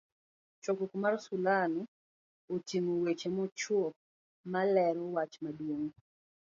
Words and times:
chakruok 0.63 0.93
mar 1.03 1.13
sulano 1.25 1.81
otingo 2.53 2.93
weche 3.03 3.29
machuok 3.35 3.93
ma 4.51 4.61
lero 4.73 5.03
wach 5.15 5.35
maduong' 5.43 5.91